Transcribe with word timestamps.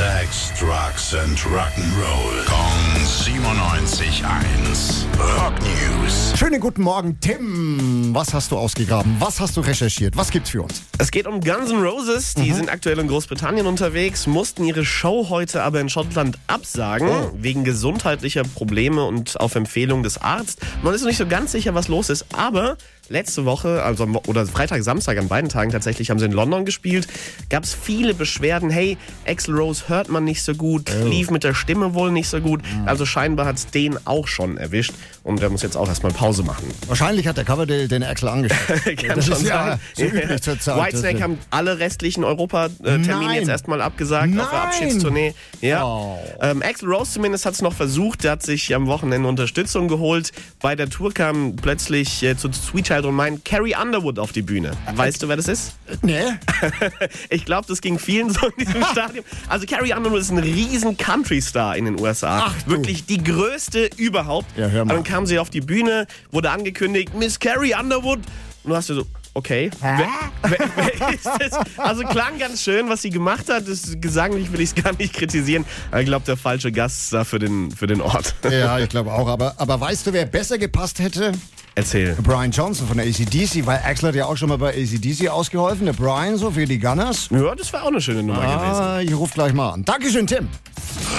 Sex, 0.00 0.48
Drugs 0.58 1.12
and 1.12 1.38
Rock'n'Roll. 1.40 2.46
Kong 2.46 3.04
97.1. 3.04 5.04
Rock 5.36 5.52
News. 5.60 6.32
Schönen 6.38 6.58
guten 6.58 6.80
Morgen, 6.80 7.20
Tim. 7.20 8.14
Was 8.14 8.32
hast 8.32 8.50
du 8.50 8.56
ausgegraben? 8.56 9.16
Was 9.18 9.40
hast 9.40 9.58
du 9.58 9.60
recherchiert? 9.60 10.16
Was 10.16 10.30
gibt's 10.30 10.48
für 10.48 10.62
uns? 10.62 10.84
Es 10.96 11.10
geht 11.10 11.26
um 11.26 11.42
Guns 11.42 11.70
N' 11.70 11.82
Roses. 11.82 12.32
Die 12.32 12.50
sind 12.52 12.70
aktuell 12.70 12.98
in 12.98 13.08
Großbritannien 13.08 13.66
unterwegs, 13.66 14.26
mussten 14.26 14.64
ihre 14.64 14.86
Show 14.86 15.28
heute 15.28 15.62
aber 15.62 15.80
in 15.80 15.90
Schottland 15.90 16.38
absagen, 16.46 17.10
wegen 17.34 17.64
gesundheitlicher 17.64 18.44
Probleme 18.44 19.04
und 19.04 19.38
auf 19.38 19.54
Empfehlung 19.54 20.02
des 20.02 20.16
Arztes. 20.16 20.66
Man 20.82 20.94
ist 20.94 21.02
noch 21.02 21.08
nicht 21.08 21.18
so 21.18 21.26
ganz 21.26 21.52
sicher, 21.52 21.74
was 21.74 21.88
los 21.88 22.08
ist, 22.08 22.24
aber 22.32 22.78
letzte 23.10 23.44
Woche, 23.44 23.82
also 23.82 24.06
oder 24.26 24.46
Freitag, 24.46 24.82
Samstag, 24.82 25.18
an 25.18 25.28
beiden 25.28 25.50
Tagen 25.50 25.70
tatsächlich, 25.70 26.10
haben 26.10 26.18
sie 26.18 26.26
in 26.26 26.32
London 26.32 26.64
gespielt. 26.64 27.08
Gab 27.50 27.64
es 27.64 27.74
viele 27.74 28.14
Beschwerden. 28.14 28.70
Hey, 28.70 28.96
Axl 29.26 29.52
Rose 29.54 29.88
hört 29.88 30.08
man 30.08 30.24
nicht 30.24 30.42
so 30.42 30.54
gut, 30.54 30.90
lief 31.04 31.30
mit 31.30 31.44
der 31.44 31.54
Stimme 31.54 31.92
wohl 31.94 32.12
nicht 32.12 32.28
so 32.28 32.40
gut. 32.40 32.62
Also 32.86 33.04
scheinbar 33.04 33.46
hat 33.46 33.56
es 33.56 33.66
den 33.66 33.98
auch 34.06 34.28
schon 34.28 34.56
erwischt 34.56 34.92
und 35.24 35.42
der 35.42 35.50
muss 35.50 35.62
jetzt 35.62 35.76
auch 35.76 35.88
erstmal 35.88 36.12
Pause 36.12 36.44
machen. 36.44 36.64
Wahrscheinlich 36.86 37.26
hat 37.26 37.36
der 37.36 37.44
Coverdale 37.44 37.88
den 37.88 38.04
Axel 38.04 38.28
angesteckt. 38.28 39.02
Kann 39.06 39.16
das 39.16 39.26
schon 39.26 39.34
ist 39.34 39.46
ja 39.46 39.78
so 39.94 40.04
üblich 40.04 40.40
zur 40.42 40.58
Zeit. 40.60 40.86
Whitesnake 40.86 41.22
haben 41.22 41.38
alle 41.50 41.78
restlichen 41.80 42.22
Europa-Termine 42.22 43.06
Nein. 43.06 43.34
jetzt 43.36 43.48
erstmal 43.48 43.82
abgesagt 43.82 44.38
auf 44.38 44.50
der 44.50 44.58
Nein. 44.58 44.68
Abschiedstournee. 44.68 45.34
Ja. 45.60 45.84
Oh. 45.84 46.18
Ähm, 46.40 46.62
Axl 46.62 46.86
Rose 46.86 47.12
zumindest 47.12 47.44
hat 47.44 47.54
es 47.54 47.62
noch 47.62 47.74
versucht. 47.74 48.22
Der 48.22 48.32
hat 48.32 48.42
sich 48.44 48.74
am 48.74 48.86
Wochenende 48.86 49.28
Unterstützung 49.28 49.88
geholt. 49.88 50.30
Bei 50.60 50.76
der 50.76 50.88
Tour 50.88 51.12
kam 51.12 51.56
plötzlich 51.56 52.22
äh, 52.22 52.36
zu 52.36 52.52
Sweet 52.52 52.86
Child 52.86 52.99
und 53.04 53.14
mein 53.14 53.42
Carrie 53.44 53.74
Underwood 53.74 54.18
auf 54.18 54.32
die 54.32 54.42
Bühne. 54.42 54.72
Weißt 54.94 55.22
du, 55.22 55.28
wer 55.28 55.36
das 55.36 55.48
ist? 55.48 55.72
Nee? 56.02 56.22
Ich 57.30 57.44
glaube, 57.44 57.66
das 57.68 57.80
ging 57.80 57.98
vielen 57.98 58.30
so 58.30 58.46
in 58.48 58.64
diesem 58.64 58.84
Stadion. 58.92 59.24
Also 59.48 59.66
Carrie 59.66 59.92
Underwood 59.92 60.20
ist 60.20 60.30
ein 60.30 60.38
riesen 60.38 60.96
Country-Star 60.96 61.76
in 61.76 61.84
den 61.86 62.00
USA. 62.00 62.46
Ach 62.46 62.62
du. 62.62 62.70
Wirklich 62.72 63.06
die 63.06 63.22
größte 63.22 63.90
überhaupt. 63.96 64.46
Ja, 64.56 64.68
hör 64.68 64.84
mal. 64.84 64.96
Und 64.96 65.06
dann 65.06 65.12
kam 65.12 65.26
sie 65.26 65.38
auf 65.38 65.50
die 65.50 65.60
Bühne, 65.60 66.06
wurde 66.30 66.50
angekündigt, 66.50 67.14
Miss 67.14 67.38
Carrie 67.38 67.74
Underwood. 67.74 68.18
Und 68.62 68.70
du 68.70 68.76
hast 68.76 68.88
dir 68.90 68.94
so, 68.96 69.06
okay. 69.34 69.70
Wer, 69.80 70.08
wer, 70.42 70.58
wer 70.98 71.14
ist 71.14 71.26
das? 71.26 71.58
Also 71.78 72.02
klang 72.04 72.38
ganz 72.38 72.62
schön, 72.62 72.88
was 72.88 73.02
sie 73.02 73.10
gemacht 73.10 73.48
hat. 73.48 73.66
Das, 73.68 73.96
gesanglich 74.00 74.52
will 74.52 74.60
ich 74.60 74.70
es 74.76 74.82
gar 74.82 74.92
nicht 74.96 75.14
kritisieren. 75.14 75.64
Aber 75.90 76.00
ich 76.00 76.06
glaube, 76.06 76.26
der 76.26 76.36
falsche 76.36 76.70
Gast 76.72 77.12
da 77.12 77.24
für 77.24 77.38
den, 77.38 77.70
für 77.70 77.86
den 77.86 78.00
Ort. 78.00 78.34
Ja, 78.50 78.78
ich 78.80 78.88
glaube 78.88 79.12
auch. 79.12 79.28
Aber, 79.28 79.54
aber 79.58 79.80
weißt 79.80 80.06
du, 80.06 80.12
wer 80.12 80.26
besser 80.26 80.58
gepasst 80.58 80.98
hätte? 80.98 81.32
Erzähl. 81.74 82.16
Brian 82.22 82.50
Johnson 82.50 82.86
von 82.86 82.96
der 82.96 83.06
ACDC, 83.06 83.64
weil 83.66 83.80
Axel 83.84 84.08
hat 84.08 84.14
ja 84.16 84.26
auch 84.26 84.36
schon 84.36 84.48
mal 84.48 84.58
bei 84.58 84.70
ACDC 84.70 85.28
ausgeholfen. 85.28 85.86
Der 85.86 85.92
Brian 85.92 86.36
so 86.36 86.50
für 86.50 86.66
die 86.66 86.78
Gunners. 86.78 87.28
Ja, 87.30 87.54
das 87.54 87.72
war 87.72 87.84
auch 87.84 87.88
eine 87.88 88.00
schöne 88.00 88.22
Nummer 88.22 88.40
gewesen. 88.40 88.82
Ah, 88.82 89.00
ich 89.00 89.14
ruf 89.14 89.32
gleich 89.32 89.52
mal 89.52 89.70
an. 89.70 89.84
Dankeschön, 89.84 90.26
Tim. 90.26 90.48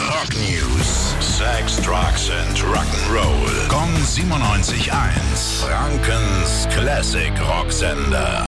Rock 0.10 0.30
News. 0.34 1.16
Sex, 1.20 1.78
Drugs 1.78 2.30
and 2.30 2.60
Rock'n'Roll. 2.60 3.68
Kong 3.68 3.90
97.1. 4.06 4.92
Frankens 5.60 6.68
Classic 6.72 7.32
Rocksender. 7.42 8.40